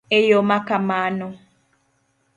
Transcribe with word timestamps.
E 0.15 0.19
yo 0.29 0.39
ma 0.49 0.57
kamano 0.67 1.27